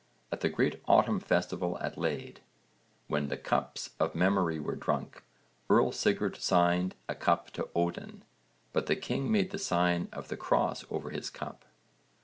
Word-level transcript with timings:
At 0.31 0.39
the 0.41 0.49
great 0.49 0.81
autumn 0.87 1.19
festival 1.19 1.77
at 1.77 1.95
Lade 1.95 2.39
when 3.07 3.27
the 3.27 3.37
cups 3.37 3.91
of 3.99 4.15
memory 4.15 4.59
were 4.59 4.75
drunk, 4.75 5.21
Earl 5.69 5.91
Sigurd 5.91 6.37
signed 6.37 6.95
a 7.07 7.13
cup 7.13 7.51
to 7.51 7.69
Odin, 7.75 8.23
but 8.73 8.87
the 8.87 8.95
king 8.95 9.31
made 9.31 9.51
the 9.51 9.59
sign 9.59 10.07
of 10.11 10.29
the 10.29 10.37
cross 10.37 10.83
over 10.89 11.11
his 11.11 11.29
cup. 11.29 11.65